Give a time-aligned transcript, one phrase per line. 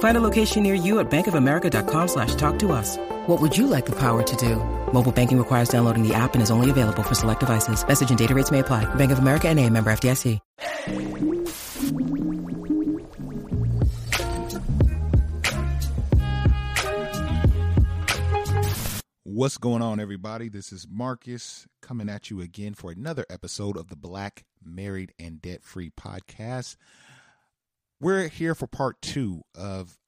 [0.00, 2.98] Find a location near you at bankofamerica.com slash talk to us.
[3.26, 4.56] What would you like the power to do?
[4.92, 7.86] Mobile banking requires downloading the app and is only available for select devices.
[7.86, 8.92] Message and data rates may apply.
[8.96, 10.40] Bank of America and a member FDIC.
[19.24, 20.48] What's going on, everybody?
[20.50, 25.40] This is Marcus coming at you again for another episode of the Black Married and
[25.40, 26.76] Debt Free podcast.
[28.02, 29.98] We're here for part two of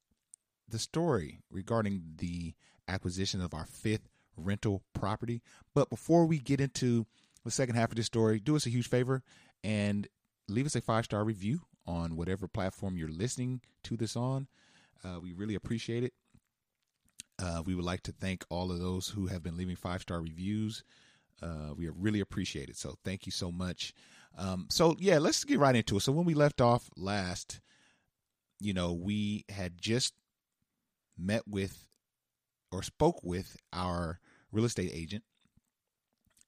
[0.67, 2.55] the story regarding the
[2.89, 5.43] acquisition of our fifth rental property.
[5.75, 7.07] But before we get into
[7.45, 9.23] the second half of this story, do us a huge favor
[9.63, 10.09] and
[10.49, 14.49] leave us a five star review on whatever platform you're listening to this on.
[15.05, 16.15] Uh, we really appreciate it.
[17.39, 20.23] Uh, we would like to thank all of those who have been leaving five star
[20.23, 20.83] reviews.
[21.43, 22.79] Uh, we really appreciate it.
[22.79, 23.93] So thank you so much.
[24.39, 26.01] Um, so yeah, let's get right into it.
[26.01, 27.61] So when we left off last,
[28.63, 30.15] you know, we had just
[31.19, 31.87] met with
[32.71, 35.25] or spoke with our real estate agent,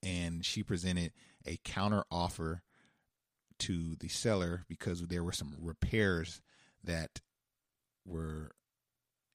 [0.02, 1.12] and she presented
[1.46, 2.62] a counter offer
[3.58, 6.40] to the seller because there were some repairs
[6.82, 7.20] that
[8.04, 8.50] were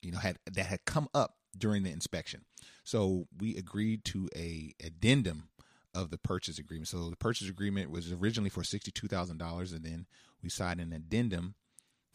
[0.02, 2.46] you know had that had come up during the inspection.
[2.84, 5.50] So we agreed to a addendum
[5.94, 6.88] of the purchase agreement.
[6.88, 10.06] So the purchase agreement was originally for $62,000 and then
[10.44, 11.56] we signed an addendum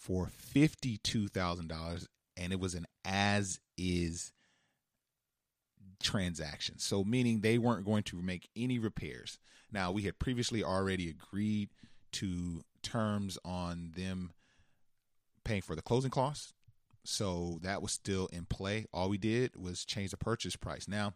[0.04, 2.06] for $52,000
[2.36, 4.32] and it was an as is
[6.02, 6.78] transaction.
[6.78, 9.38] So meaning they weren't going to make any repairs.
[9.72, 11.70] Now we had previously already agreed
[12.12, 14.32] to terms on them
[15.42, 16.52] paying for the closing costs.
[17.04, 18.84] So that was still in play.
[18.92, 20.86] All we did was change the purchase price.
[20.86, 21.14] Now,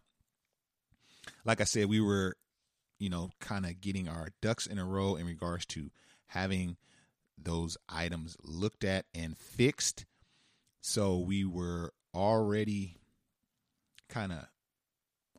[1.44, 2.36] like I said, we were,
[2.98, 5.90] you know, kind of getting our ducks in a row in regards to
[6.28, 6.78] having
[7.42, 10.04] those items looked at and fixed.
[10.80, 12.96] So we were already
[14.08, 14.46] kind of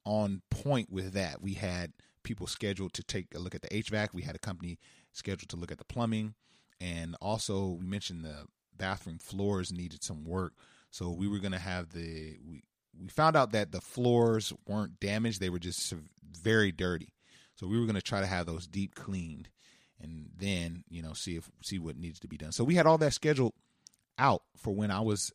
[0.06, 1.42] on point with that.
[1.42, 1.94] We had
[2.24, 4.14] people scheduled to take a look at the HVAC.
[4.14, 4.80] We had a company
[5.12, 6.36] scheduled to look at the plumbing.
[6.80, 8.46] And also, we mentioned the
[8.78, 10.54] bathroom floors needed some work.
[10.92, 12.64] So we were going to have the, we,
[13.00, 15.94] we found out that the floors weren't damaged, they were just
[16.24, 17.14] very dirty.
[17.56, 19.50] So we were going to try to have those deep cleaned
[20.02, 22.52] and then, you know, see if, see what needs to be done.
[22.52, 23.54] So we had all that scheduled
[24.18, 25.34] out for when I was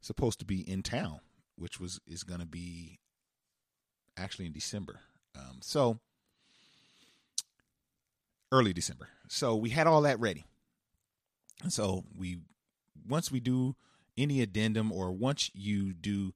[0.00, 1.20] supposed to be in town,
[1.56, 2.98] which was, is going to be
[4.16, 5.00] actually in December.
[5.36, 5.98] Um, so
[8.50, 9.08] early December.
[9.28, 10.44] So we had all that ready.
[11.62, 12.38] And so we
[13.08, 13.74] once we do
[14.16, 16.34] any addendum or once you do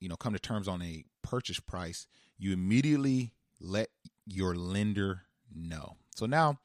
[0.00, 3.88] you know come to terms on a purchase price, you immediately let
[4.26, 5.22] your lender
[5.54, 5.96] know.
[6.14, 6.58] So now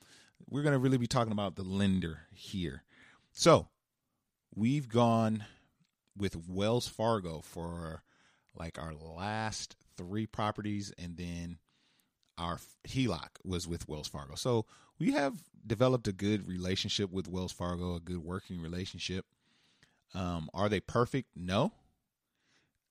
[0.49, 2.83] we're going to really be talking about the lender here.
[3.31, 3.67] So
[4.55, 5.45] we've gone
[6.15, 8.03] with Wells Fargo for
[8.55, 11.57] like our last three properties, and then
[12.37, 14.35] our HELOC was with Wells Fargo.
[14.35, 14.65] So
[14.97, 19.25] we have developed a good relationship with Wells Fargo, a good working relationship.
[20.13, 21.29] Um, are they perfect?
[21.35, 21.71] No.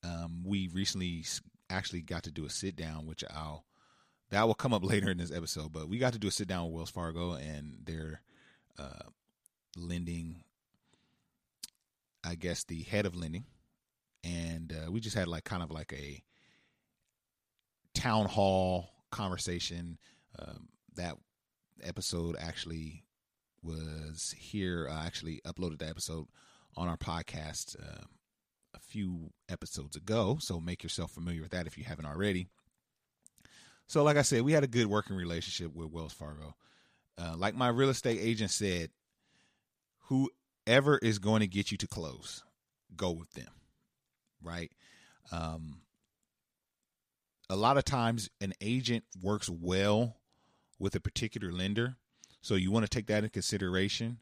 [0.05, 1.25] Um, we recently
[1.71, 3.65] actually got to do a sit down, which I'll
[4.31, 5.73] that will come up later in this episode.
[5.73, 8.23] But we got to do a sit down with Wells Fargo and their
[8.79, 9.09] uh,
[9.77, 10.45] lending,
[12.25, 13.45] I guess the head of lending,
[14.25, 16.23] and uh, we just had like kind of like a
[17.95, 19.99] town hall conversation.
[20.39, 21.17] Um, that
[21.83, 23.05] episode actually
[23.63, 24.89] was here.
[24.91, 26.27] I actually uploaded the episode
[26.77, 28.05] on our podcast uh,
[28.75, 30.39] a few episodes ago.
[30.41, 32.49] So make yourself familiar with that if you haven't already.
[33.89, 36.55] So, like I said, we had a good working relationship with Wells Fargo.
[37.17, 38.91] Uh, like my real estate agent said,
[40.09, 42.45] whoever is going to get you to close,
[42.95, 43.51] go with them.
[44.43, 44.71] Right.
[45.33, 45.81] Um,
[47.51, 50.17] a lot of times an agent works well
[50.79, 51.97] with a particular lender.
[52.43, 54.19] So you want to take that in consideration.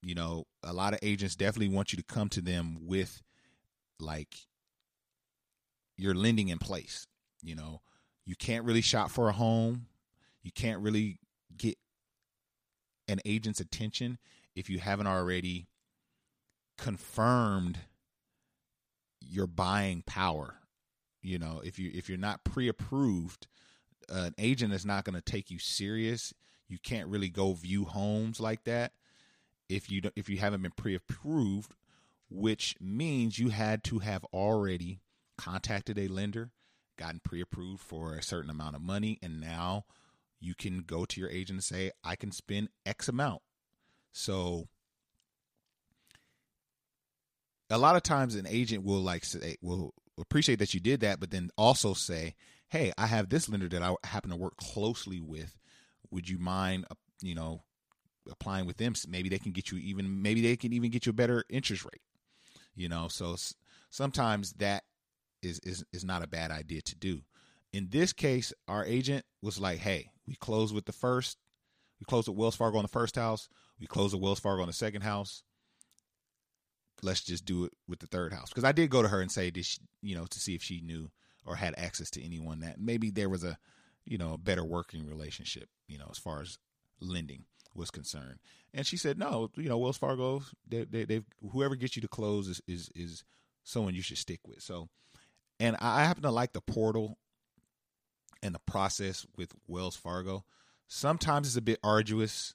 [0.00, 3.20] You know, a lot of agents definitely want you to come to them with
[3.98, 4.36] like
[5.96, 7.08] your lending in place.
[7.42, 7.80] You know,
[8.26, 9.86] you can't really shop for a home.
[10.42, 11.18] You can't really
[11.56, 11.78] get
[13.08, 14.18] an agent's attention
[14.54, 15.68] if you haven't already
[16.76, 17.78] confirmed
[19.20, 20.56] your buying power.
[21.22, 23.46] You know, if you if you're not pre-approved,
[24.08, 26.34] an agent is not going to take you serious.
[26.68, 28.92] You can't really go view homes like that
[29.68, 31.74] if you if you haven't been pre-approved,
[32.28, 35.00] which means you had to have already
[35.38, 36.50] contacted a lender,
[36.96, 39.84] gotten pre-approved for a certain amount of money, and now
[40.40, 43.42] you can go to your agent and say, "I can spend X amount."
[44.12, 44.68] So
[47.70, 51.20] a lot of times an agent will like say will appreciate that you did that,
[51.20, 52.34] but then also say,
[52.68, 55.58] "Hey, I have this lender that I happen to work closely with.
[56.10, 57.64] Would you mind, uh, you know,
[58.30, 58.94] applying with them?
[59.08, 60.22] Maybe they can get you even.
[60.22, 62.02] Maybe they can even get you a better interest rate.
[62.74, 63.36] You know, so
[63.90, 64.84] sometimes that
[65.42, 67.22] is is is not a bad idea to do.
[67.72, 71.38] In this case, our agent was like, "Hey, we closed with the first.
[72.00, 73.48] We closed with Wells Fargo on the first house.
[73.80, 75.42] We closed with Wells Fargo on the second house."
[77.02, 79.30] let's just do it with the third house because I did go to her and
[79.30, 81.10] say, did she, you know, to see if she knew
[81.44, 83.58] or had access to anyone that maybe there was a,
[84.04, 86.58] you know, a better working relationship, you know, as far as
[87.00, 87.44] lending
[87.74, 88.38] was concerned.
[88.72, 92.08] And she said, no, you know, Wells Fargo, they, they, they've whoever gets you to
[92.08, 93.24] close is is is
[93.64, 94.62] someone you should stick with.
[94.62, 94.88] So,
[95.60, 97.18] and I happen to like the portal
[98.42, 100.44] and the process with Wells Fargo.
[100.88, 102.54] Sometimes it's a bit arduous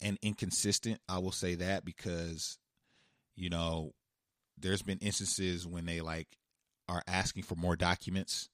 [0.00, 1.00] and inconsistent.
[1.08, 2.58] I will say that because
[3.36, 3.94] you know,
[4.58, 6.28] there's been instances when they like
[6.88, 8.48] are asking for more documents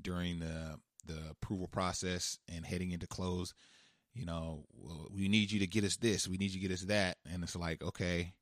[0.00, 3.54] during the the approval process and heading into close.
[4.14, 6.74] You know, well, we need you to get us this, we need you to get
[6.74, 8.34] us that, and it's like, okay,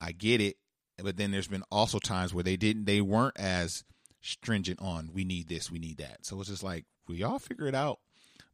[0.00, 0.56] I get it,
[1.02, 3.84] but then there's been also times where they didn't, they weren't as
[4.20, 6.24] stringent on we need this, we need that.
[6.24, 7.98] So it's just like, we all figure it out.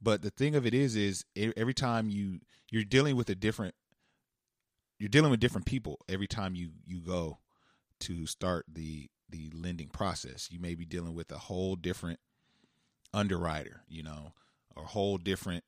[0.01, 2.41] But the thing of it is, is every time you
[2.71, 3.75] you're dealing with a different
[4.99, 7.39] you're dealing with different people every time you you go
[8.01, 10.49] to start the the lending process.
[10.51, 12.21] You may be dealing with a whole different
[13.15, 14.33] underwriter, you know,
[14.77, 15.65] or a whole different,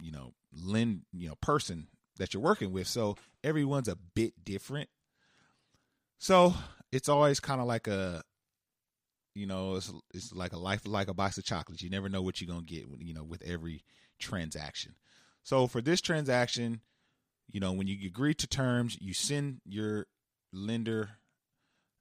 [0.00, 1.88] you know, lend, you know, person
[2.18, 2.88] that you're working with.
[2.88, 4.88] So everyone's a bit different.
[6.18, 6.54] So
[6.92, 8.22] it's always kind of like a,
[9.34, 11.82] you know, it's it's like a life like a box of chocolates.
[11.82, 13.84] You never know what you're gonna get, you know, with every
[14.18, 14.94] transaction.
[15.42, 16.80] So for this transaction,
[17.50, 20.06] you know, when you agree to terms, you send your
[20.52, 21.10] lender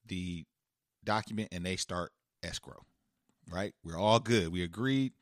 [0.05, 0.45] the
[1.03, 2.11] document and they start
[2.43, 2.83] escrow,
[3.49, 3.73] right?
[3.83, 4.51] We're all good.
[4.51, 5.13] We agreed.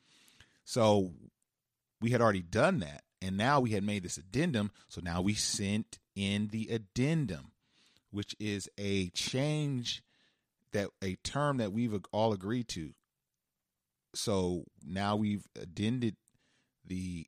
[0.64, 1.12] So
[2.00, 3.02] we had already done that.
[3.22, 4.70] And now we had made this addendum.
[4.88, 7.52] So now we sent in the addendum,
[8.16, 10.02] which is a change
[10.72, 12.94] that a term that we've all agreed to.
[14.14, 16.16] So now we've addended
[16.82, 17.26] the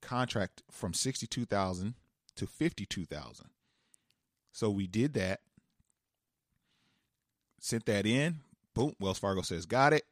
[0.00, 1.94] contract from 62,000
[2.34, 3.46] to 52,000.
[4.50, 5.38] So we did that.
[7.60, 8.40] Sent that in.
[8.74, 10.02] Boom, Wells Fargo says got it.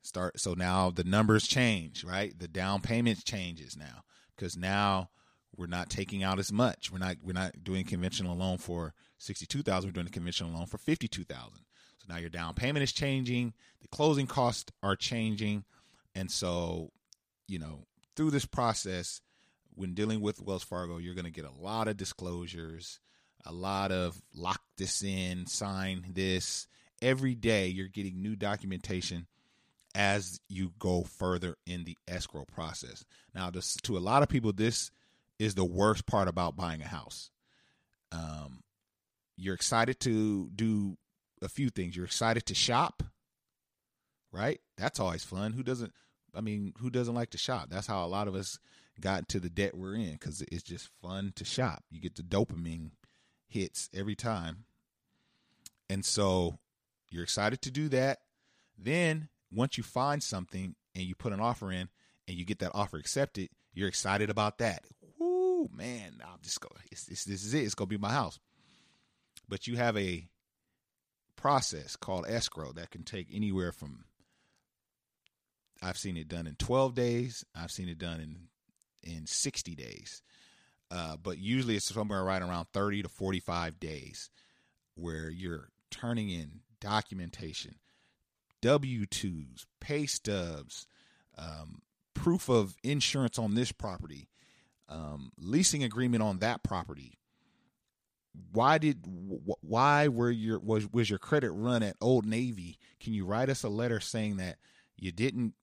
[0.00, 2.32] Start so now the numbers change, right?
[2.38, 4.04] The down payment changes now
[4.34, 5.10] because now
[5.58, 6.90] we're not taking out as much.
[6.90, 10.78] We're not we're not doing conventional loan for 62,000, we're doing a conventional loan for
[10.78, 11.50] 52,000.
[11.98, 15.64] So now your down payment is changing, the closing costs are changing,
[16.14, 16.92] and so,
[17.48, 17.84] you know,
[18.16, 19.20] through this process,
[19.74, 23.00] when dealing with Wells Fargo, you're going to get a lot of disclosures,
[23.44, 26.66] a lot of lock this in, sign this.
[27.00, 29.28] Every day, you're getting new documentation
[29.94, 33.04] as you go further in the escrow process.
[33.34, 34.90] Now, this, to a lot of people, this
[35.38, 37.30] is the worst part about buying a house.
[38.12, 38.60] Um,
[39.36, 40.96] you're excited to do
[41.42, 41.96] a few things.
[41.96, 43.02] You're excited to shop,
[44.32, 44.60] right?
[44.76, 45.52] That's always fun.
[45.52, 45.92] Who doesn't?
[46.34, 47.68] I mean, who doesn't like to shop?
[47.70, 48.58] That's how a lot of us
[49.00, 51.84] got to the debt we're in because it's just fun to shop.
[51.90, 52.90] You get the dopamine
[53.46, 54.64] hits every time.
[55.88, 56.58] And so
[57.08, 58.18] you're excited to do that.
[58.76, 61.88] Then once you find something and you put an offer in
[62.26, 64.84] and you get that offer accepted, you're excited about that.
[65.58, 66.84] Woo, man, I'm just going.
[66.92, 67.64] It's, it's, this is it.
[67.64, 68.38] It's gonna be my house.
[69.48, 70.28] But you have a
[71.34, 74.04] process called escrow that can take anywhere from
[75.82, 77.44] I've seen it done in 12 days.
[77.54, 78.36] I've seen it done in
[79.02, 80.22] in 60 days.
[80.90, 84.30] Uh, but usually it's somewhere right around 30 to 45 days
[84.94, 87.76] where you're turning in documentation,
[88.62, 90.86] W 2s, pay stubs,
[91.36, 91.82] um,
[92.14, 94.28] proof of insurance on this property,
[94.88, 97.18] um, leasing agreement on that property.
[98.52, 102.78] Why did why were your was was your credit run at Old Navy?
[103.00, 104.58] Can you write us a letter saying that
[104.96, 105.54] you didn't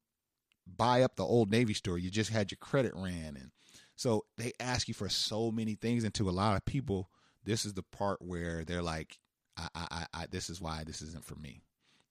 [0.68, 3.52] buy up the Old Navy store, you just had your credit ran and
[3.96, 7.10] so they ask you for so many things and to a lot of people
[7.46, 9.20] this is the part where they're like
[9.58, 11.62] I I I this is why this isn't for me.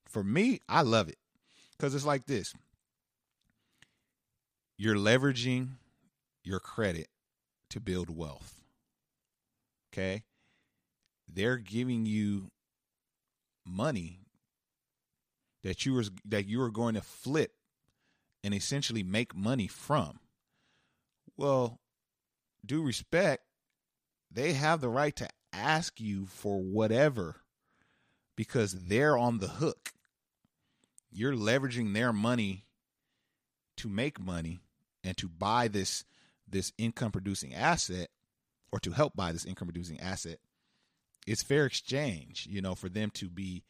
[0.07, 1.17] For me, I love it.
[1.77, 2.53] Cuz it's like this.
[4.77, 5.77] You're leveraging
[6.45, 7.07] your credit
[7.69, 8.61] to build wealth.
[9.91, 10.23] Okay?
[11.27, 12.51] They're giving you
[13.65, 14.19] money
[15.63, 17.51] that you were that you are going to flip
[18.43, 20.19] and essentially make money from.
[21.35, 21.79] Well,
[22.63, 23.43] due respect,
[24.31, 27.37] they have the right to ask you for whatever
[28.35, 29.93] because they're on the hook.
[31.11, 32.65] You're leveraging their money
[33.77, 34.59] to make money
[35.03, 36.03] and to buy this
[36.55, 38.07] this income producing asset
[38.71, 40.39] or to help buy this income producing asset
[41.27, 43.61] it's fair exchange you know for them to be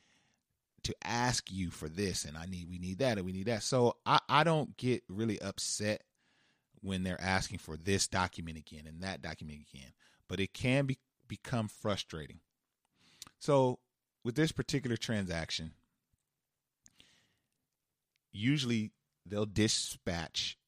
[0.83, 3.63] to ask you for this and i need we need that and we need that.
[3.63, 6.03] So i i don't get really upset
[6.81, 9.89] when they're asking for this document again and that document again
[10.27, 12.39] but it can be become frustrating.
[13.39, 13.79] So
[14.23, 15.71] with this particular transaction
[18.31, 18.91] usually
[19.25, 20.59] they'll dispatch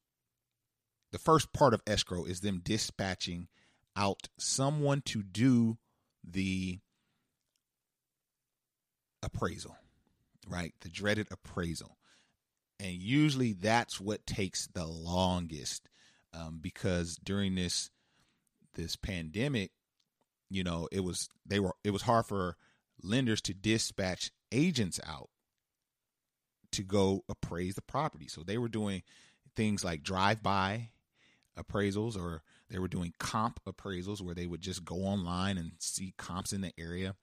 [1.12, 3.48] the first part of escrow is them dispatching
[3.96, 5.78] out someone to do
[6.24, 6.80] the
[9.24, 9.76] appraisal,
[10.48, 10.74] right?
[10.82, 11.98] The dreaded appraisal.
[12.80, 15.90] And usually that's what takes the longest
[16.34, 17.90] um, because during this
[18.76, 19.72] this pandemic,
[20.50, 22.56] you know, it was they were it was hard for
[23.02, 25.30] lenders to dispatch agents out
[26.74, 28.28] to go appraise the property.
[28.28, 29.02] So they were doing
[29.56, 30.90] things like drive by
[31.58, 36.14] appraisals or they were doing comp appraisals where they would just go online and see
[36.18, 37.16] comps in the area.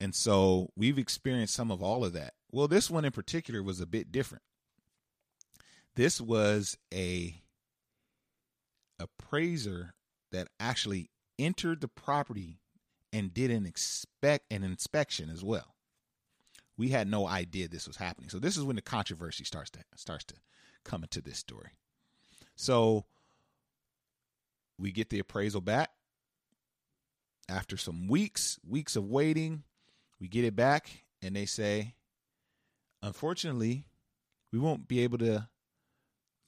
[0.00, 2.34] And so we've experienced some of all of that.
[2.50, 4.42] Well, this one in particular was a bit different.
[5.94, 7.42] This was a
[8.98, 9.94] appraiser
[10.32, 12.60] that actually entered the property
[13.12, 15.74] and did an expect an inspection as well.
[16.76, 18.28] We had no idea this was happening.
[18.28, 20.34] So this is when the controversy starts to starts to
[20.84, 21.70] come into this story.
[22.54, 23.06] So
[24.78, 25.90] we get the appraisal back.
[27.48, 29.62] After some weeks, weeks of waiting,
[30.20, 30.90] we get it back
[31.22, 31.94] and they say,
[33.02, 33.86] unfortunately,
[34.52, 35.48] we won't be able to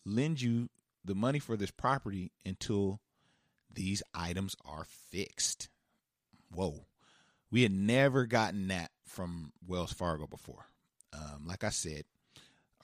[0.05, 0.69] lend you
[1.05, 3.01] the money for this property until
[3.73, 5.69] these items are fixed.
[6.51, 6.87] Whoa.
[7.51, 10.67] We had never gotten that from Wells Fargo before.
[11.13, 12.05] Um, like I said,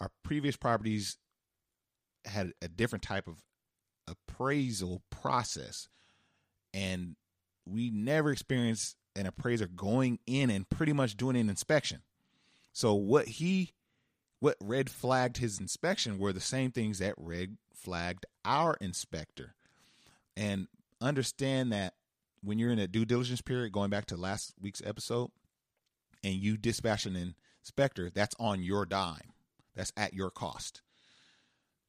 [0.00, 1.18] our previous properties
[2.24, 3.36] had a different type of
[4.08, 5.88] appraisal process.
[6.72, 7.16] And
[7.66, 12.02] we never experienced an appraiser going in and pretty much doing an inspection.
[12.72, 13.72] So what he
[14.40, 19.54] what red flagged his inspection were the same things that red flagged our inspector.
[20.36, 20.66] And
[21.00, 21.94] understand that
[22.42, 25.30] when you're in a due diligence period, going back to last week's episode,
[26.22, 29.32] and you dispatch an inspector, that's on your dime.
[29.74, 30.82] That's at your cost.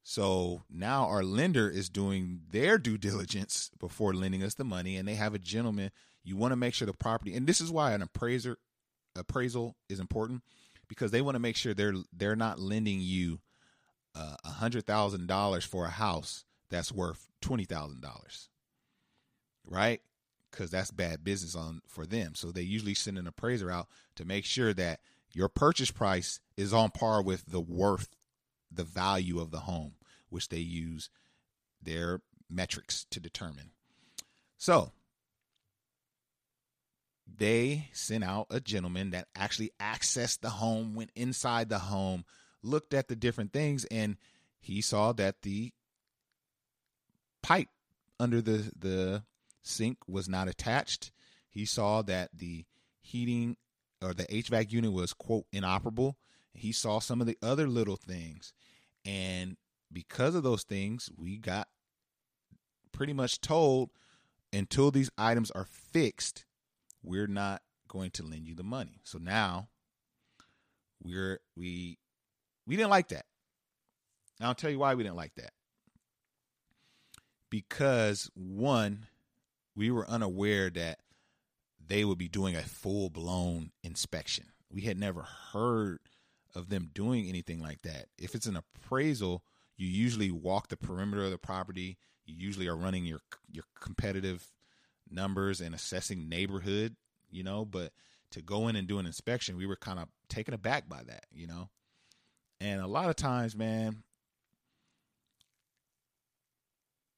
[0.08, 5.08] So now our lender is doing their due diligence before lending us the money, and
[5.08, 5.90] they have a gentleman.
[6.24, 8.60] You want to make sure the property, and this is why an appraiser
[9.16, 10.44] appraisal is important
[10.88, 13.40] because they want to make sure they're they're not lending you
[14.14, 18.50] uh, a hundred thousand dollars for a house that's worth twenty thousand dollars,
[19.66, 20.02] right?
[20.52, 22.36] Because that's bad business on for them.
[22.36, 25.00] So they usually send an appraiser out to make sure that
[25.34, 28.16] your purchase price is on par with the worth
[28.76, 29.94] the value of the home,
[30.30, 31.10] which they use
[31.82, 33.72] their metrics to determine.
[34.58, 34.92] So
[37.38, 42.26] they sent out a gentleman that actually accessed the home, went inside the home,
[42.62, 44.18] looked at the different things, and
[44.60, 45.72] he saw that the
[47.44, 47.70] pipe
[48.20, 49.24] under the the
[49.64, 51.12] sink was not attached.
[51.50, 52.66] He saw that the
[53.02, 53.58] heating
[54.02, 56.18] or the HVAC unit was quote inoperable.
[56.54, 58.54] He saw some of the other little things.
[59.06, 59.58] And
[59.92, 61.68] because of those things, we got
[62.92, 63.92] pretty much told
[64.52, 66.46] until these items are fixed,
[67.04, 69.02] we're not going to lend you the money.
[69.04, 69.70] So now
[71.04, 72.00] we're we
[72.66, 73.26] we didn't like that.
[74.40, 75.52] And I'll tell you why we didn't like that.
[77.50, 79.08] Because one,
[79.76, 81.00] we were unaware that
[81.86, 84.46] they would be doing a full blown inspection.
[84.70, 85.22] We had never
[85.54, 86.00] heard
[86.56, 88.08] of them doing anything like that.
[88.18, 89.44] If it's an appraisal,
[89.78, 93.22] you usually walk the perimeter of the property, you usually are running your
[93.52, 94.52] your competitive
[95.10, 96.96] numbers and assessing neighborhood,
[97.30, 97.92] you know, but
[98.32, 101.26] to go in and do an inspection, we were kind of taken aback by that,
[101.32, 101.70] you know.
[102.60, 104.04] And a lot of times, man,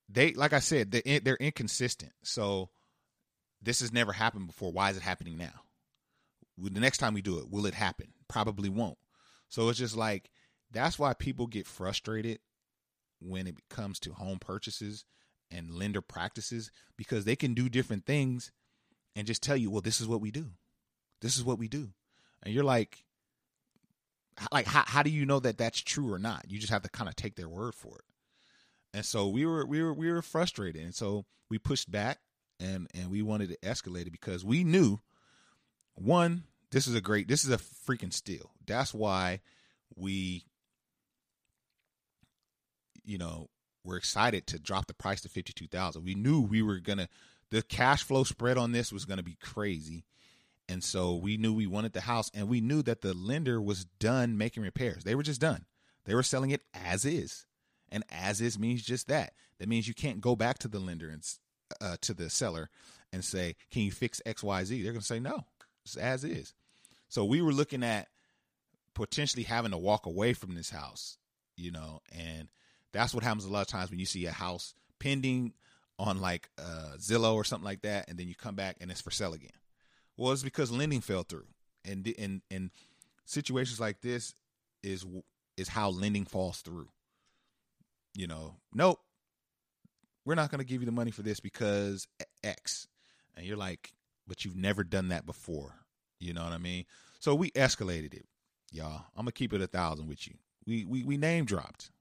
[0.09, 2.13] they like I said, they eh, they're inconsistent.
[2.23, 2.69] So
[3.61, 4.71] this has never happened before.
[4.71, 5.61] Why is it happening now?
[6.57, 8.07] The next time we do it, will it happen?
[8.27, 8.97] Probably won't.
[9.49, 10.29] So it's just like
[10.71, 12.39] that's why people get frustrated
[13.19, 15.05] when it comes to home purchases
[15.49, 18.51] and lender practices because they can do different things
[19.15, 20.47] and just tell you, well, this is what we do.
[21.21, 21.89] This is what we do.
[22.43, 23.03] And you're like,
[24.51, 26.45] like how, how do you know that that's true or not?
[26.47, 28.05] You just have to kind of take their word for it.
[28.93, 32.19] And so we were we were we were frustrated, and so we pushed back,
[32.59, 34.99] and and we wanted to escalate it because we knew,
[35.95, 38.51] one, this is a great, this is a freaking steal.
[38.65, 39.41] That's why
[39.95, 40.43] we,
[43.05, 43.49] you know,
[43.83, 46.03] we're excited to drop the price to fifty two thousand.
[46.03, 47.07] We knew we were gonna,
[47.51, 50.03] the cash flow spread on this was gonna be crazy,
[50.67, 53.85] and so we knew we wanted the house, and we knew that the lender was
[53.85, 55.05] done making repairs.
[55.05, 55.65] They were just done.
[56.03, 57.45] They were selling it as is,
[57.89, 59.33] and as is means just that.
[59.59, 61.23] That means you can't go back to the lender and
[61.79, 62.69] uh, to the seller
[63.13, 65.45] and say, "Can you fix X, Y, Z?" They're gonna say no,
[65.95, 66.53] as is.
[67.09, 68.07] So we were looking at
[68.93, 71.17] potentially having to walk away from this house,
[71.55, 72.49] you know, and
[72.91, 75.53] that's what happens a lot of times when you see a house pending
[75.99, 79.01] on like uh, Zillow or something like that, and then you come back and it's
[79.01, 79.51] for sale again.
[80.17, 81.47] Well, it's because lending fell through,
[81.85, 82.71] and and and
[83.25, 84.33] situations like this
[84.83, 85.05] is
[85.57, 86.89] is how lending falls through.
[88.15, 88.99] You know, nope,
[90.25, 92.07] we're not going to give you the money for this because
[92.43, 92.87] X,
[93.35, 93.93] and you're like,
[94.27, 95.75] but you've never done that before.
[96.19, 96.85] You know what I mean?
[97.19, 98.25] So we escalated it,
[98.71, 99.05] y'all.
[99.15, 100.35] I'm gonna keep it a thousand with you.
[100.65, 101.91] We we we name dropped.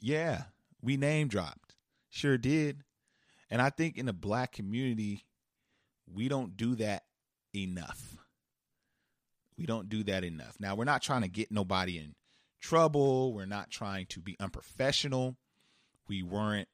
[0.00, 0.44] Yeah,
[0.82, 1.74] we name dropped.
[2.10, 2.84] Sure did.
[3.50, 5.24] And I think in the black community,
[6.12, 7.04] we don't do that
[7.54, 8.16] enough.
[9.56, 10.56] We don't do that enough.
[10.58, 12.14] Now, we're not trying to get nobody in
[12.60, 13.32] trouble.
[13.32, 15.36] We're not trying to be unprofessional.
[16.08, 16.68] We weren't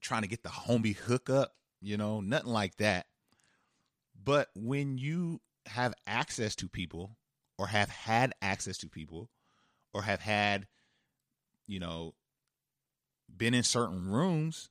[0.00, 3.06] trying to get the homie hookup, you know, nothing like that.
[4.22, 7.16] But when you have access to people
[7.58, 9.30] or have had access to people
[9.92, 10.66] or have had,
[11.66, 12.14] you know,
[13.34, 14.68] been in certain rooms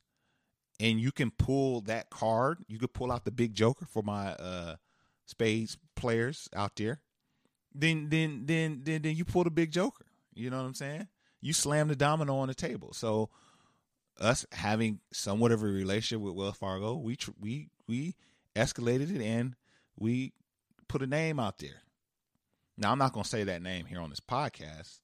[0.79, 4.33] and you can pull that card, you could pull out the big joker for my
[4.33, 4.75] uh
[5.25, 7.01] spades players out there,
[7.73, 10.05] then then then then then you pull the big joker.
[10.33, 11.07] You know what I'm saying?
[11.41, 12.93] You slam the domino on the table.
[12.93, 13.29] So
[14.19, 18.15] us having somewhat of a relationship with Wells Fargo, we tr- we we
[18.55, 19.55] escalated it and
[19.97, 20.33] we
[20.87, 21.81] put a name out there.
[22.77, 24.99] Now I'm not going to say that name here on this podcast,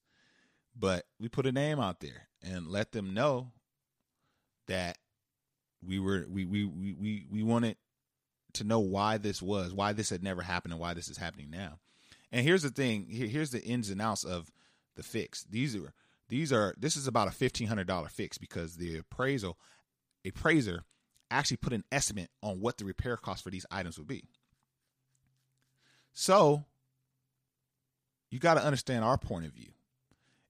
[0.75, 3.51] but we put a name out there and let them know
[4.67, 4.97] that
[5.85, 7.77] we were we we we we, wanted
[8.53, 11.49] to know why this was, why this had never happened, and why this is happening
[11.49, 11.79] now.
[12.31, 14.51] And here's the thing: here's the ins and outs of
[14.95, 15.43] the fix.
[15.43, 15.93] These are
[16.29, 19.57] these are this is about a fifteen hundred dollar fix because the appraisal
[20.25, 20.83] appraiser
[21.29, 24.25] actually put an estimate on what the repair cost for these items would be.
[26.13, 26.65] So
[28.29, 29.71] you got to understand our point of view.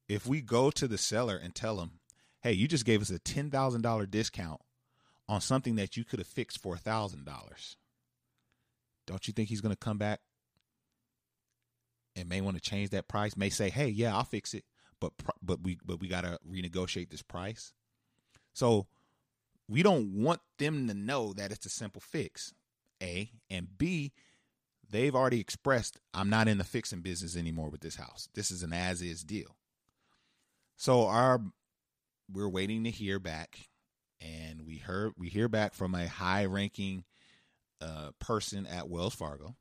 [0.07, 1.99] If we go to the seller and tell them,
[2.41, 4.61] "Hey, you just gave us a ten thousand dollar discount
[5.27, 7.75] on something that you could have fixed for a thousand dollars,"
[9.05, 10.21] don't you think he's going to come back
[12.15, 13.35] and may want to change that price?
[13.35, 14.63] May say, "Hey, yeah, I'll fix it,"
[15.01, 15.11] but
[15.41, 17.73] but we but we got to renegotiate this price.
[18.53, 18.87] So
[19.69, 22.53] we don't want them to know that it's a simple fix.
[23.01, 24.11] A and B,
[24.89, 28.29] they've already expressed I'm not in the fixing business anymore with this house.
[28.33, 29.55] This is an as is deal.
[30.75, 31.41] So our
[32.31, 33.69] we're waiting to hear back
[34.21, 37.03] and we heard we hear back from a high ranking
[37.81, 39.55] uh, person at Wells Fargo.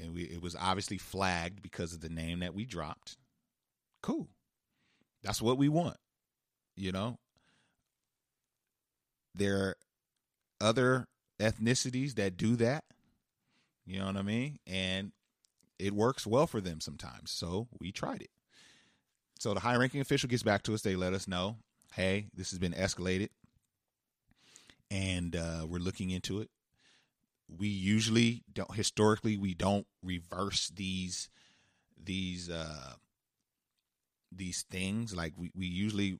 [0.00, 3.16] And we it was obviously flagged because of the name that we dropped.
[4.02, 4.28] Cool.
[5.22, 5.98] That's what we want.
[6.74, 7.18] You know?
[9.34, 9.76] There are
[10.60, 11.06] other
[11.40, 12.84] ethnicities that do that
[13.84, 14.58] you know what I mean?
[14.66, 15.12] And
[15.78, 17.30] it works well for them sometimes.
[17.30, 18.30] So we tried it.
[19.38, 20.82] So the high ranking official gets back to us.
[20.82, 21.56] They let us know,
[21.94, 23.30] hey, this has been escalated
[24.90, 26.50] and uh, we're looking into it.
[27.48, 31.28] We usually don't historically we don't reverse these
[32.02, 32.94] these uh
[34.34, 35.14] these things.
[35.14, 36.18] Like we, we usually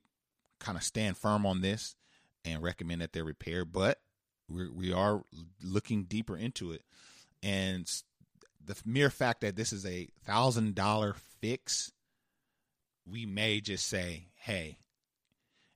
[0.59, 1.95] kind of stand firm on this
[2.45, 3.99] and recommend that they're repaired, but
[4.49, 5.23] we we are
[5.63, 6.83] looking deeper into it
[7.43, 7.91] and
[8.65, 11.91] the mere fact that this is a thousand dollar fix,
[13.05, 14.77] we may just say, hey,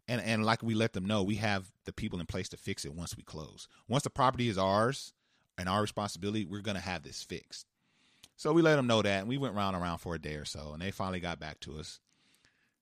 [0.07, 2.85] and and like we let them know, we have the people in place to fix
[2.85, 3.67] it once we close.
[3.87, 5.13] Once the property is ours
[5.57, 7.67] and our responsibility, we're gonna have this fixed.
[8.37, 10.35] So we let them know that, and we went round and around for a day
[10.35, 11.99] or so, and they finally got back to us.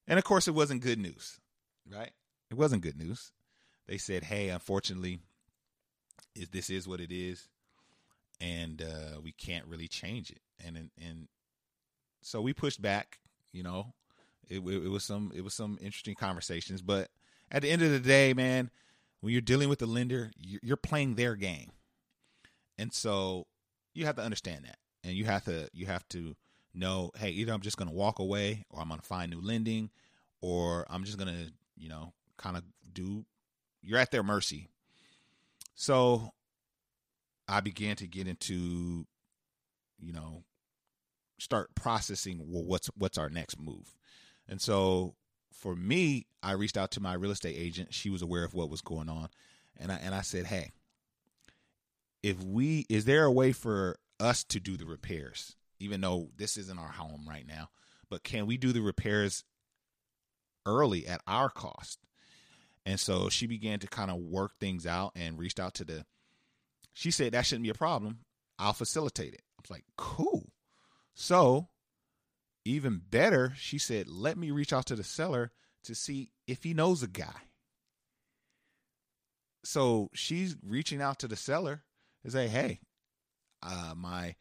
[0.08, 1.40] And of course, it wasn't good news,
[1.92, 2.12] right?
[2.52, 3.32] It wasn't good news.
[3.88, 5.20] They said, "Hey, unfortunately,
[6.36, 7.48] is this is what it is,
[8.42, 11.28] and uh, we can't really change it." And and, and
[12.22, 13.20] so we pushed back.
[13.52, 13.94] You know,
[14.50, 17.10] it, it, it was some it was some interesting conversations, but
[17.52, 18.70] at the end of the day, man,
[19.22, 21.72] when you're dealing with the lender, you're playing their game,
[22.78, 23.48] and so
[23.94, 26.36] you have to understand that, and you have to you have to
[26.74, 29.42] know, hey, either I'm just going to walk away, or I'm going to find new
[29.42, 29.90] lending,
[30.42, 33.26] or I'm just going to you know kind of do.
[33.86, 34.70] You're at their mercy.
[35.76, 36.32] So
[37.48, 39.06] I began to get into,
[40.00, 40.44] you know,
[41.38, 43.96] start processing well what's what's our next move.
[44.48, 45.16] And so
[45.52, 47.94] for me i reached out to my real estate agent.
[47.94, 49.30] She was aware of what was going on.
[49.78, 50.72] And i and i said hey
[52.24, 55.56] if we is there a way for us to do the repairs?
[55.78, 57.70] Even though this isn't our home right now
[58.10, 59.44] but can we do the repairs
[60.66, 62.00] early at our cost
[62.86, 66.06] and so she began to kind of work things out and reached out to the
[66.94, 68.20] she said that shouldn't be a problem
[68.60, 70.52] i'll facilitate it i was like cool
[71.16, 71.70] so,
[72.66, 75.52] even better, she said, let me reach out to the seller
[75.86, 77.34] to see if he knows a guy.
[79.64, 81.84] So she's reaching out to the seller
[82.24, 82.82] to say, hey,
[83.64, 84.36] uh, my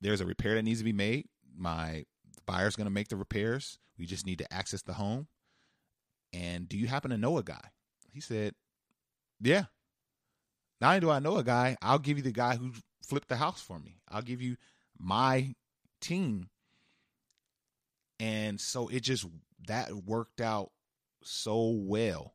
[0.00, 1.28] there's a repair that needs to be made.
[1.56, 2.04] My
[2.44, 3.78] buyer's going to make the repairs.
[3.96, 5.28] We just need to access the home.
[6.34, 7.70] And do you happen to know a guy?
[8.12, 8.54] He said,
[9.40, 9.64] yeah.
[10.80, 12.72] Not only do I know a guy, I'll give you the guy who
[13.06, 14.00] flipped the house for me.
[14.10, 14.56] I'll give you
[14.98, 15.54] my
[16.00, 16.48] team.
[18.18, 19.26] And so it just
[19.68, 20.72] that worked out
[21.22, 22.34] so well.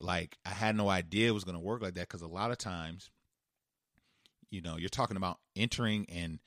[0.00, 2.50] Like I had no idea it was going to work like that because a lot
[2.50, 3.10] of times,
[4.50, 6.38] you know, you're talking about entering and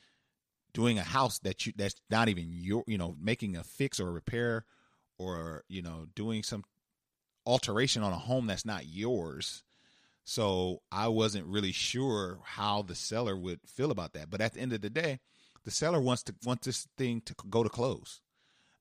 [0.74, 4.10] doing a house that you that's not even your, you know, making a fix or
[4.10, 4.66] a repair
[5.17, 6.63] or you know doing some
[7.45, 9.63] alteration on a home that's not yours.
[10.26, 14.30] So I wasn't really sure how the seller would feel about that.
[14.30, 15.19] But at the end of the day,
[15.65, 18.21] the seller wants to want this thing to go to close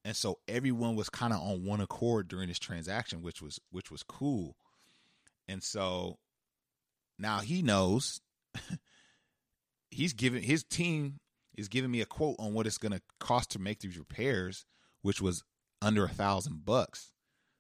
[0.05, 3.90] and so everyone was kind of on one accord during this transaction which was which
[3.90, 4.57] was cool
[5.49, 6.18] and so
[7.18, 8.21] now he knows
[9.90, 11.21] he's giving his team
[11.57, 14.64] is giving me a quote on what it's going to cost to make these repairs
[15.03, 15.42] which was
[15.83, 17.12] under a thousand bucks.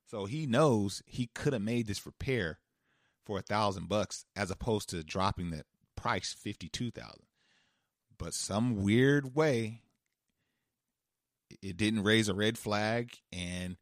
[0.06, 2.58] So he knows he could have made this repair
[3.24, 5.64] for a thousand bucks as opposed to dropping the
[5.96, 7.22] price 52000
[8.18, 9.82] but some weird way
[11.60, 13.76] it didn't raise a red flag and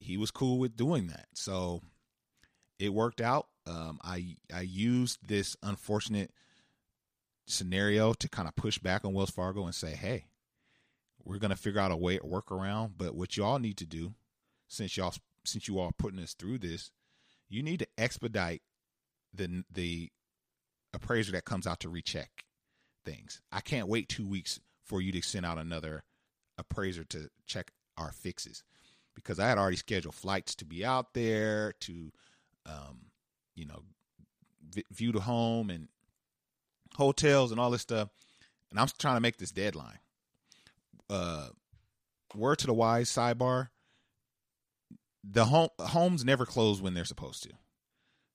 [0.00, 1.26] he was cool with doing that.
[1.34, 1.82] So
[2.78, 3.48] it worked out.
[3.66, 6.30] Um, i i used this unfortunate
[7.46, 10.27] scenario to kind of push back on wells fargo and say hey
[11.24, 13.86] we're going to figure out a way to work around but what y'all need to
[13.86, 14.14] do
[14.66, 16.90] since y'all since you all are putting us through this
[17.48, 18.62] you need to expedite
[19.32, 20.10] the the
[20.92, 22.44] appraiser that comes out to recheck
[23.04, 23.40] things.
[23.52, 26.04] I can't wait two weeks for you to send out another
[26.56, 28.62] appraiser to check our fixes
[29.14, 32.12] because I had already scheduled flights to be out there to,
[32.66, 33.06] um,
[33.54, 33.82] you know,
[34.70, 35.88] v- view the home and
[36.96, 38.08] hotels and all this stuff.
[38.70, 39.98] And I'm trying to make this deadline.
[41.10, 41.48] Uh,
[42.34, 43.68] word to the wise sidebar.
[45.24, 47.50] The home homes never close when they're supposed to.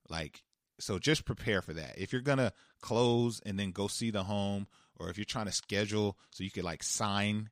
[0.09, 0.43] Like
[0.79, 1.97] so just prepare for that.
[1.97, 5.51] If you're gonna close and then go see the home, or if you're trying to
[5.51, 7.49] schedule so you could like sign,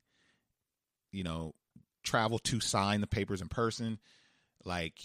[1.12, 1.54] you know,
[2.04, 4.00] travel to sign the papers in person,
[4.66, 5.00] like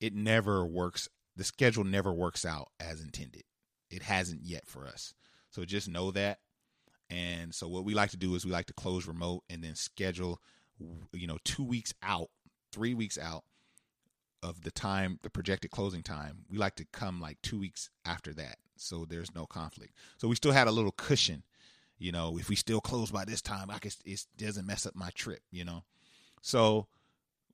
[0.00, 1.08] it never works.
[1.36, 3.44] The schedule never works out as intended.
[3.90, 5.14] It hasn't yet for us.
[5.50, 6.38] So just know that.
[7.12, 9.74] And so what we like to do is we like to close remote and then
[9.74, 10.40] schedule,
[11.12, 12.30] you know, two weeks out,
[12.72, 13.44] three weeks out
[14.42, 18.32] of the time, the projected closing time, we like to come like two weeks after
[18.32, 18.56] that.
[18.76, 19.92] So there's no conflict.
[20.16, 21.42] So we still had a little cushion,
[21.98, 24.96] you know, if we still close by this time, I guess it doesn't mess up
[24.96, 25.84] my trip, you know?
[26.40, 26.86] So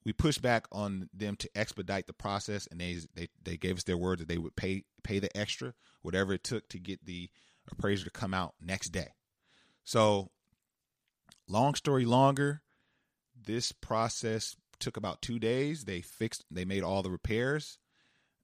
[0.05, 3.85] we pushed back on them to expedite the process and they, they, they gave us
[3.85, 7.29] their word that they would pay, pay the extra, whatever it took to get the
[7.73, 9.09] appraiser to come out next day.
[9.88, 10.29] So
[11.48, 12.61] long story longer,
[13.35, 15.87] this process took about two days.
[15.87, 17.79] They fixed, they made all the repairs.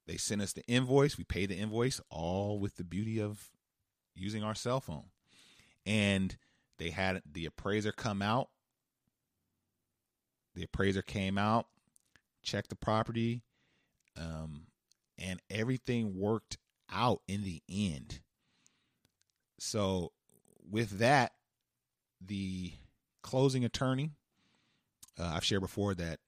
[0.07, 1.19] They sent us the invoice.
[1.19, 3.51] We paid the invoice, all with the beauty of
[4.15, 5.11] using our cell phone.
[5.85, 6.35] And
[6.79, 8.49] they had the appraiser come out.
[10.55, 11.67] The appraiser came out,
[12.41, 13.43] checked the property.
[14.17, 14.65] Um,
[15.19, 16.57] and everything worked
[16.91, 18.21] out in the end.
[19.59, 20.11] So,
[20.69, 21.33] with that,
[22.21, 22.73] the
[23.21, 24.11] closing attorney,
[25.19, 26.19] uh, I've shared before that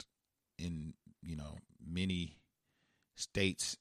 [0.57, 2.37] in you know many
[3.15, 3.77] states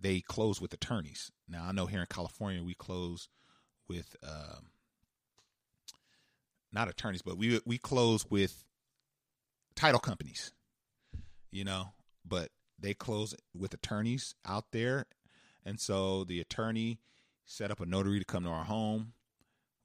[0.00, 1.32] they close with attorneys.
[1.48, 3.28] Now I know here in California we close
[3.88, 4.66] with um,
[6.72, 8.64] not attorneys, but we we close with
[9.74, 10.52] title companies.
[11.50, 11.90] You know,
[12.26, 15.06] but they close with attorneys out there,
[15.64, 16.98] and so the attorney
[17.44, 19.12] set up a notary to come to our home.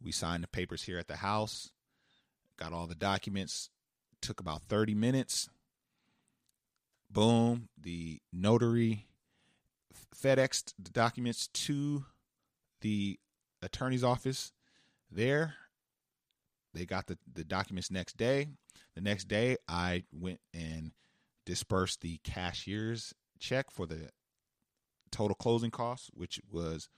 [0.01, 1.71] We signed the papers here at the house,
[2.57, 3.69] got all the documents.
[4.21, 5.49] Took about thirty minutes.
[7.09, 9.07] Boom, the notary
[10.15, 12.05] FedExed the documents to
[12.81, 13.17] the
[13.61, 14.51] attorney's office
[15.11, 15.55] there.
[16.73, 18.49] They got the, the documents next day.
[18.93, 20.91] The next day, I went and
[21.45, 24.09] dispersed the cashier's check for the
[25.11, 26.89] total closing costs, which was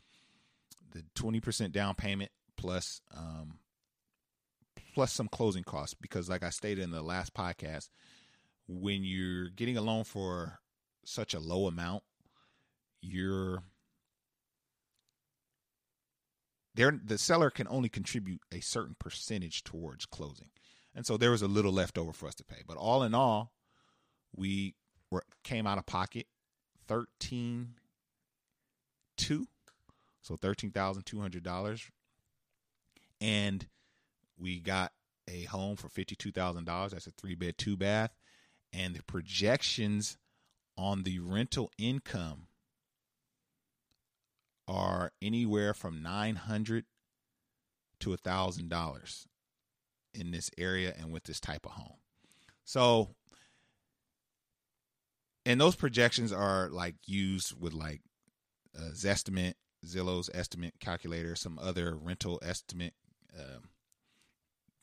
[0.91, 3.60] the 20% down payment plus um,
[4.93, 5.95] plus some closing costs.
[5.99, 7.89] Because, like I stated in the last podcast,
[8.67, 10.60] when you're getting a loan for
[11.06, 12.04] such a low amount,
[13.01, 13.63] you're
[16.75, 20.49] there the seller can only contribute a certain percentage towards closing.
[20.93, 22.62] And so there was a little left over for us to pay.
[22.67, 23.54] But all in all,
[24.36, 24.75] we
[25.10, 26.27] were came out of pocket
[26.88, 27.75] 13
[29.17, 29.47] 2
[30.21, 31.89] so $13,200
[33.19, 33.67] and
[34.38, 34.91] we got
[35.27, 38.12] a home for $52,000 that's a 3 bed 2 bath
[38.73, 40.17] and the projections
[40.77, 42.47] on the rental income
[44.67, 46.86] are anywhere from 900
[47.99, 49.27] to a thousand dollars
[50.13, 51.97] in this area and with this type of home.
[52.63, 53.10] So,
[55.45, 58.01] and those projections are like used with like
[58.77, 59.55] uh, Zestimate,
[59.86, 62.94] Zillow's estimate calculator, some other rental estimate
[63.38, 63.60] uh,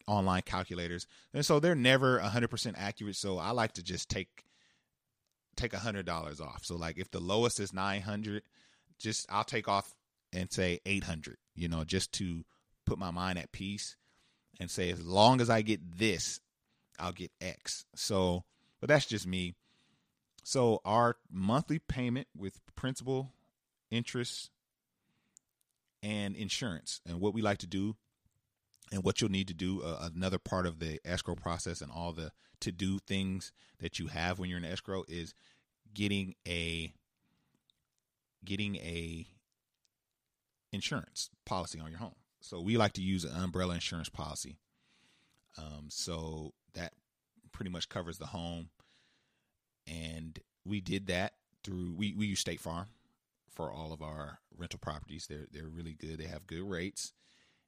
[0.07, 3.17] online calculators, and so they're never hundred percent accurate.
[3.17, 4.45] So I like to just take
[5.57, 6.65] take a hundred dollars off.
[6.65, 8.43] So like if the lowest is nine hundred,
[8.99, 9.95] just I'll take off
[10.33, 11.37] and say eight hundred.
[11.55, 12.45] You know, just to
[12.87, 13.97] put my mind at peace
[14.59, 16.41] and say as long as I get this,
[16.99, 17.85] I'll get X.
[17.95, 18.45] So,
[18.81, 19.55] but that's just me.
[20.43, 23.33] So our monthly payment with principal,
[23.91, 24.51] interest,
[26.03, 27.97] and insurance, and what we like to do,
[28.93, 32.13] and what you'll need to do, uh, another part of the escrow process and all
[32.13, 35.35] the to do things that you have when you're in escrow is
[35.95, 36.93] getting a
[38.45, 39.27] getting a
[40.73, 42.15] insurance policy on your home.
[42.41, 44.59] So we like to use an umbrella insurance policy.
[45.57, 46.93] Um, so that
[47.53, 48.71] pretty much covers the home,
[49.87, 51.35] and we did that
[51.65, 52.87] through we we use State Farm
[53.59, 55.27] for all of our rental properties.
[55.27, 56.18] They're they're really good.
[56.18, 57.12] They have good rates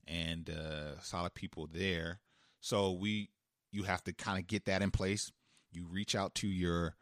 [0.07, 2.21] and uh, solid people there.
[2.61, 3.31] So we
[3.73, 5.33] you have to kind of get that in place.
[5.73, 6.95] You reach out to your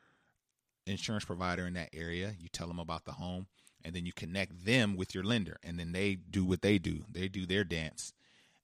[0.86, 2.34] insurance provider in that area.
[2.38, 3.46] You tell them about the home
[3.84, 7.04] and then you connect them with your lender and then they do what they do
[7.12, 8.12] they do their dance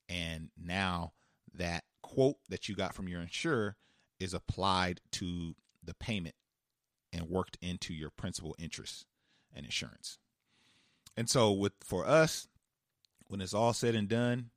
[0.09, 1.13] and now
[1.55, 3.77] that quote that you got from your insurer
[4.19, 6.35] is applied to the payment
[7.13, 9.07] and worked into your principal interest
[9.55, 10.19] and insurance
[11.17, 12.49] and so with for us
[13.29, 14.51] when it's all said and done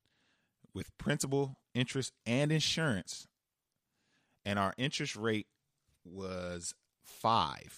[0.73, 3.27] with principal interest and insurance
[4.45, 5.47] and our interest rate
[6.05, 6.73] was
[7.23, 7.69] 5%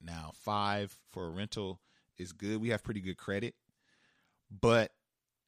[0.00, 1.80] now 5 for a rental
[2.18, 2.60] is good.
[2.60, 3.54] We have pretty good credit,
[4.50, 4.90] but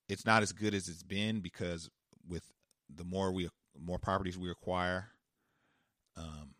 [0.09, 1.91] it's not as good as it's been because
[2.29, 2.45] with
[2.95, 3.49] the more we
[3.79, 5.09] more properties we acquire,
[6.17, 6.55] um,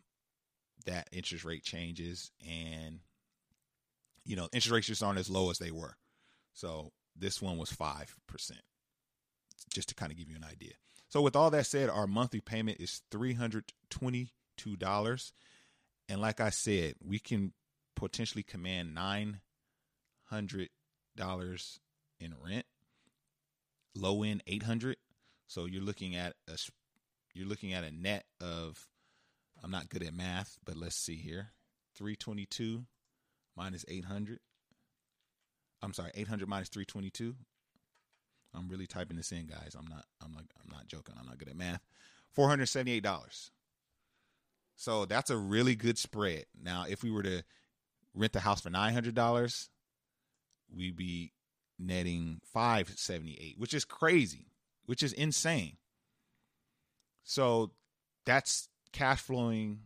[0.85, 2.99] that interest rate changes, and
[4.25, 5.95] you know interest rates just aren't as low as they were.
[6.53, 8.61] So this one was five percent,
[9.73, 10.73] just to kind of give you an idea.
[11.09, 15.33] So with all that said, our monthly payment is three hundred twenty-two dollars,
[16.07, 17.53] and like I said, we can
[17.95, 19.41] potentially command nine
[20.25, 20.69] hundred
[21.15, 21.79] dollars
[22.19, 22.65] in rent.
[23.95, 24.97] Low end eight hundred.
[25.47, 26.57] So you're looking at a
[27.33, 28.87] you're looking at a net of
[29.63, 31.51] I'm not good at math, but let's see here.
[31.95, 32.85] 322
[33.55, 34.39] minus 800.
[35.81, 37.35] I'm sorry, 800 minus 322.
[38.53, 39.75] I'm really typing this in, guys.
[39.77, 41.15] I'm not I'm not I'm not joking.
[41.19, 41.81] I'm not good at math.
[42.37, 43.49] $478.
[44.75, 46.45] So that's a really good spread.
[46.61, 47.43] Now, if we were to
[48.13, 49.69] rent the house for $900,
[50.75, 51.33] we'd be
[51.77, 54.47] netting 578, which is crazy,
[54.85, 55.77] which is insane.
[57.23, 57.71] So
[58.25, 59.81] that's cash flowing,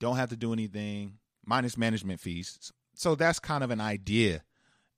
[0.00, 2.72] don't have to do anything, minus management fees.
[2.94, 4.42] So that's kind of an idea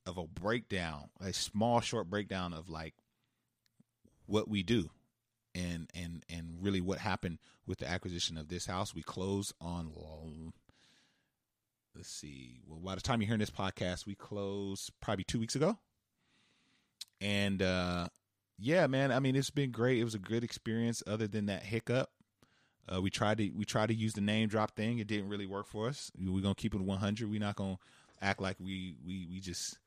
[0.04, 2.94] of a breakdown, a small short breakdown of like
[4.26, 4.90] what we do
[5.54, 8.94] and and and really what happened with the acquisition of this house.
[8.94, 10.52] We closed on
[11.94, 12.60] let's see.
[12.66, 15.78] Well, by the time you're hearing this podcast, we closed probably two weeks ago.
[17.20, 18.08] And uh
[18.58, 19.98] yeah, man, I mean it's been great.
[19.98, 22.10] It was a good experience other than that hiccup.
[22.92, 24.98] Uh, we tried to we tried to use the name drop thing.
[24.98, 26.10] It didn't really work for us.
[26.18, 27.30] We're gonna keep it 100.
[27.30, 27.78] We're not gonna
[28.22, 29.78] act like we we we just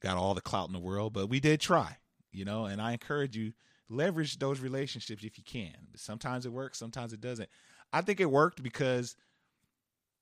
[0.00, 1.96] got all the clout in the world, but we did try,
[2.32, 2.64] you know.
[2.64, 3.52] And I encourage you
[3.88, 5.74] leverage those relationships if you can.
[5.96, 7.48] Sometimes it works, sometimes it doesn't.
[7.92, 9.16] I think it worked because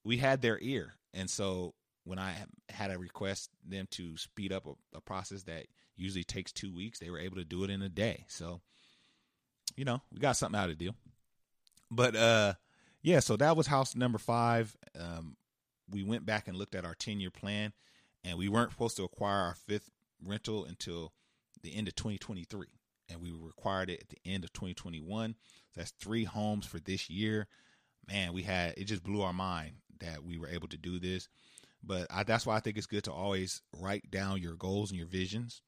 [0.05, 2.35] we had their ear, and so when I
[2.71, 6.99] had a request them to speed up a, a process that usually takes two weeks,
[6.99, 8.25] they were able to do it in a day.
[8.29, 8.63] So,
[9.77, 10.95] you know, we got something out of the deal.
[11.91, 12.55] But uh,
[13.03, 14.77] yeah, so that was house number five.
[14.99, 15.37] Um,
[15.91, 17.73] we went back and looked at our ten year plan,
[18.25, 19.91] and we weren't supposed to acquire our fifth
[20.25, 21.13] rental until
[21.63, 22.67] the end of 2023
[23.09, 25.35] and we required it at the end of 2021.
[25.75, 27.47] So that's three homes for this year.
[28.07, 31.29] Man, we had it just blew our mind that we were able to do this.
[31.83, 34.99] But I, that's why I think it's good to always write down your goals and
[34.99, 35.63] your visions.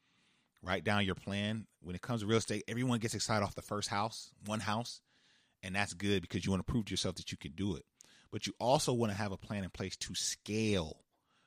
[0.63, 1.67] Write down your plan.
[1.81, 5.01] When it comes to real estate, everyone gets excited off the first house, one house,
[5.63, 7.85] and that's good because you want to prove to yourself that you can do it.
[8.33, 11.05] But you also want to have a plan in place to scale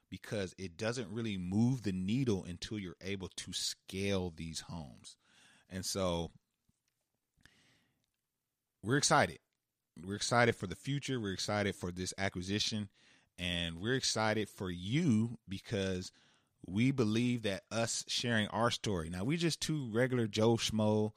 [0.10, 5.18] because it doesn't really move the needle until you're able to scale these homes.
[5.70, 6.30] And so
[8.84, 9.40] we're excited.
[10.06, 11.20] We're excited for the future.
[11.20, 12.90] We're excited for this acquisition.
[13.40, 16.12] And we're excited for you because
[16.68, 19.10] we believe that us sharing our story.
[19.10, 21.12] Now, we just two regular Joe Schmo.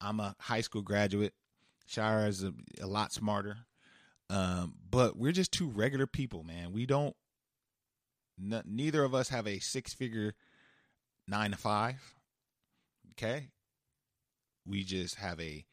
[0.00, 1.34] I'm a high school graduate.
[1.86, 3.58] Shira is a, a lot smarter.
[4.28, 6.72] Um, but we're just two regular people, man.
[6.72, 7.14] We don't,
[8.40, 10.34] n- neither of us have a six figure
[11.28, 12.02] nine to five.
[13.12, 13.48] Okay
[14.66, 15.64] we just have a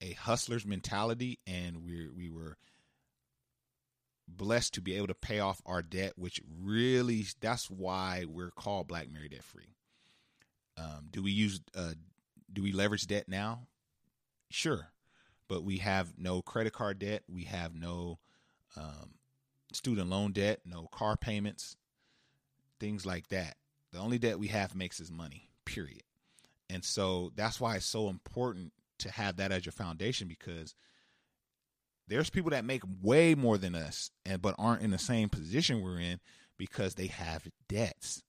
[0.00, 2.58] a hustler's mentality and we we were
[4.26, 8.88] blessed to be able to pay off our debt which really that's why we're called
[8.88, 9.76] Black Married Debt Free
[10.76, 11.92] um, do we use uh,
[12.52, 13.66] do we leverage debt now
[14.50, 14.88] sure
[15.48, 18.18] but we have no credit card debt we have no
[18.76, 19.14] um,
[19.72, 21.76] student loan debt no car payments
[22.80, 23.56] things like that
[23.92, 26.02] the only debt we have makes is money period
[26.70, 30.74] and so that's why it's so important to have that as your foundation because
[32.08, 35.82] there's people that make way more than us and but aren't in the same position
[35.82, 36.20] we're in
[36.58, 38.22] because they have debts.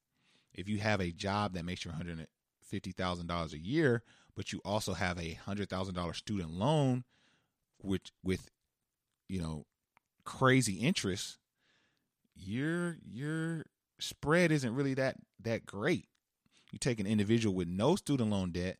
[0.54, 4.04] If you have a job that makes you $150,000 a year,
[4.36, 7.04] but you also have a $100,000 student loan
[7.86, 8.50] which with
[9.28, 9.66] you know
[10.24, 11.38] crazy interest,
[12.36, 13.66] your your
[14.00, 16.08] spread isn't really that that great.
[16.72, 18.78] You take an individual with no student loan debt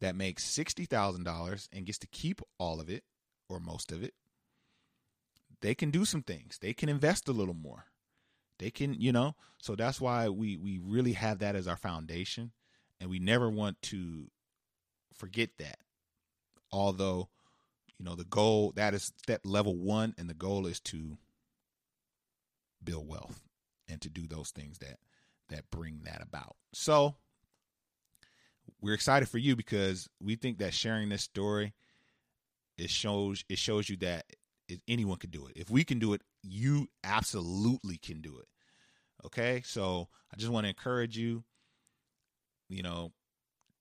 [0.00, 3.04] that makes $60,000 and gets to keep all of it
[3.48, 4.14] or most of it.
[5.60, 6.58] They can do some things.
[6.58, 7.86] They can invest a little more.
[8.58, 12.52] They can, you know, so that's why we we really have that as our foundation
[13.00, 14.30] and we never want to
[15.18, 15.78] forget that.
[16.72, 17.28] Although,
[17.98, 21.18] you know, the goal that is step level 1 and the goal is to
[22.82, 23.40] build wealth
[23.88, 24.98] and to do those things that
[25.48, 26.56] that bring that about.
[26.72, 27.16] So,
[28.80, 31.74] we're excited for you because we think that sharing this story
[32.76, 34.24] it shows it shows you that
[34.86, 35.54] anyone can do it.
[35.56, 38.46] If we can do it, you absolutely can do it.
[39.24, 39.62] Okay?
[39.64, 41.42] So, I just want to encourage you
[42.68, 43.12] you know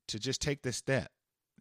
[0.08, 1.12] to just take this step.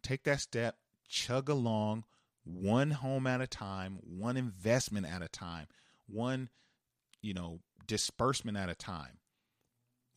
[0.07, 0.77] Take that step,
[1.09, 2.05] chug along
[2.43, 5.67] one home at a time, one investment at a time,
[6.07, 6.49] one
[7.21, 9.19] you know disbursement at a time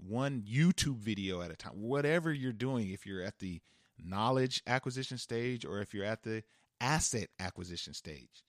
[0.08, 3.60] one YouTube video at a time, whatever you're doing, if you're at the
[4.02, 6.42] knowledge acquisition stage or if you're at the
[6.80, 8.44] asset acquisition stage,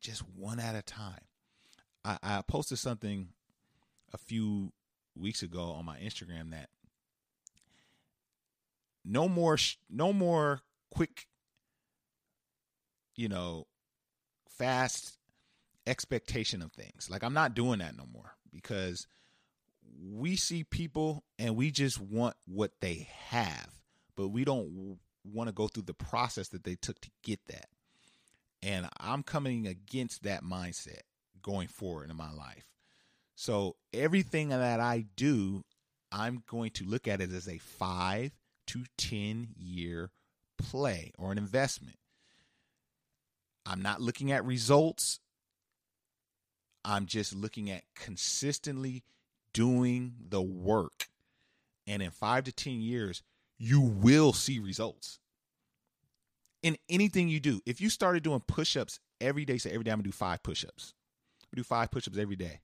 [0.00, 1.20] just one at a time.
[2.04, 3.28] I, I posted something
[4.12, 4.72] a few
[5.14, 6.68] weeks ago on my Instagram that
[9.04, 9.58] no more,
[9.90, 11.26] no more quick,
[13.16, 13.66] you know,
[14.48, 15.18] fast
[15.86, 17.08] expectation of things.
[17.10, 19.06] Like I'm not doing that no more because
[20.00, 23.68] we see people and we just want what they have,
[24.16, 27.66] but we don't want to go through the process that they took to get that.
[28.62, 31.00] And I'm coming against that mindset
[31.42, 32.66] going forward in my life.
[33.34, 35.64] So everything that I do,
[36.12, 38.32] I'm going to look at it as a five
[38.68, 40.10] to 10 year
[40.58, 41.96] play or an investment.
[43.64, 45.20] I'm not looking at results.
[46.84, 49.04] I'm just looking at consistently
[49.52, 51.06] doing the work.
[51.86, 53.22] And in five to 10 years,
[53.58, 55.20] you will see results
[56.62, 57.60] in anything you do.
[57.66, 60.42] If you started doing push ups every day, say every day I'm gonna do five
[60.42, 60.94] push ups,
[61.54, 62.60] do five push ups every day.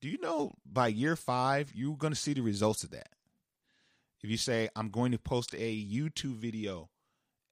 [0.00, 3.08] Do you know by year five, you're gonna see the results of that?
[4.24, 6.88] If you say, I'm going to post a YouTube video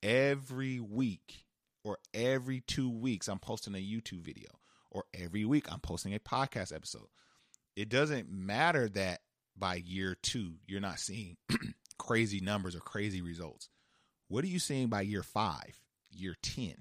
[0.03, 1.45] every week
[1.85, 4.49] or every two weeks, I'm posting a YouTube video
[4.91, 7.09] or every week I'm posting a podcast episode.
[7.77, 9.20] It doesn't matter that
[9.55, 11.37] by year two, you're not seeing
[11.99, 13.68] crazy numbers or crazy results.
[14.29, 15.79] What are you seeing by year five,
[16.11, 16.77] year 10?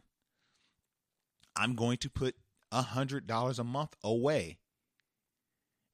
[1.58, 2.36] I'm going to put
[2.72, 4.60] a $100 a month away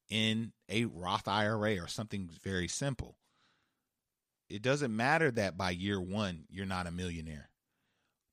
[0.08, 3.18] in a Roth IRA or something very simple.
[4.50, 7.50] It doesn't matter that by year one you're not a millionaire,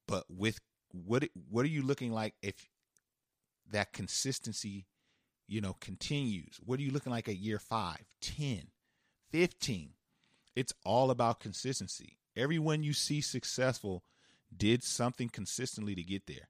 [0.07, 0.61] but with
[0.93, 2.69] what what are you looking like if
[3.71, 4.87] that consistency,
[5.49, 6.61] you know, continues?
[6.65, 8.69] What are you looking like at year 5, 10,
[9.31, 9.91] 15?
[10.55, 12.19] It's all about consistency.
[12.37, 14.05] Everyone you see successful
[14.57, 16.49] did something consistently to get there.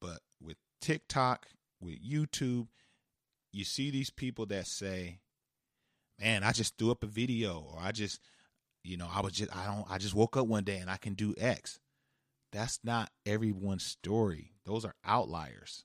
[0.00, 1.46] But with TikTok,
[1.80, 2.68] with YouTube,
[3.52, 5.18] you see these people that say,
[6.18, 8.20] "Man, I just threw up a video or I just,
[8.82, 10.96] you know, I was just I don't I just woke up one day and I
[10.96, 11.78] can do X."
[12.52, 14.52] That's not everyone's story.
[14.66, 15.84] Those are outliers.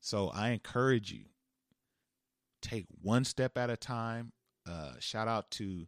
[0.00, 1.24] So I encourage you
[2.60, 4.32] take one step at a time.
[4.68, 5.86] Uh, shout out to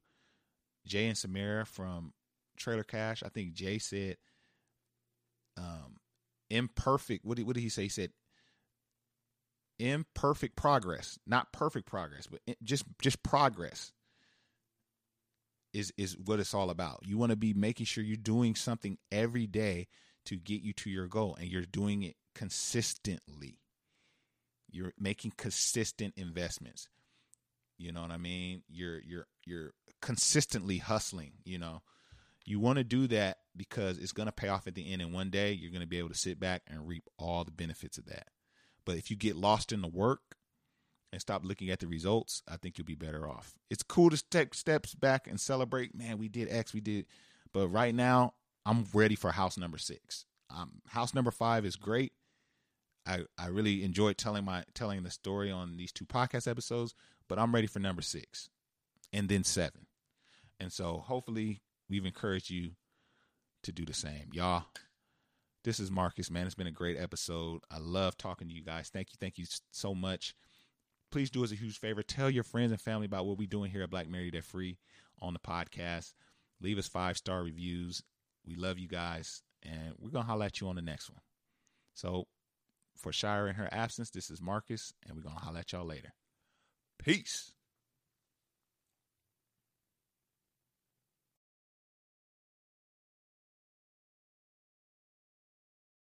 [0.87, 2.13] Jay and samira from
[2.57, 3.23] Trailer Cash.
[3.23, 4.17] I think Jay said
[5.59, 5.97] um,
[6.51, 7.25] imperfect.
[7.25, 7.85] What did, what did he say?
[7.85, 8.11] He said
[9.79, 13.93] imperfect progress, not perfect progress, but just just progress
[15.77, 17.01] is is what it's all about.
[17.05, 19.89] You want to be making sure you're doing something every day
[20.25, 23.61] to get you to your goal and you're doing it consistently.
[24.71, 26.89] You're making consistent investments.
[27.79, 28.63] You know what I mean?
[28.69, 31.83] You're you're you're consistently hustling, you know.
[32.47, 35.13] You want to do that because it's going to pay off at the end and
[35.13, 37.99] one day you're going to be able to sit back and reap all the benefits
[37.99, 38.29] of that.
[38.85, 40.36] But if you get lost in the work
[41.17, 43.55] and stop looking at the results, I think you'll be better off.
[43.71, 47.07] It's cool to take steps back and celebrate, man, we did X, we did.
[47.55, 48.35] But right now,
[48.67, 50.27] I'm ready for house number 6.
[50.51, 52.13] Um, house number 5 is great.
[53.07, 56.95] I, I really enjoyed telling my telling the story on these two podcast episodes,
[57.29, 58.51] but I'm ready for number six
[59.13, 59.87] and then seven.
[60.59, 62.73] And so hopefully we've encouraged you
[63.63, 64.31] to do the same.
[64.33, 64.65] Y'all,
[65.65, 66.47] this is Marcus, man.
[66.47, 67.61] It's been a great episode.
[67.71, 68.91] I love talking to you guys.
[68.93, 69.17] Thank you.
[69.21, 70.35] Thank you so much.
[71.11, 72.03] Please do us a huge favor.
[72.03, 74.79] Tell your friends and family about what we're doing here at Black Married Debt Free
[75.21, 76.13] on the podcast.
[76.61, 78.03] Leave us five star reviews.
[78.47, 81.21] We love you guys, and we're to holler at you on the next one.
[81.95, 82.27] So
[82.97, 86.13] for Shira in her absence, this is Marcus, and we're to holler at y'all later.
[86.99, 87.53] Peace.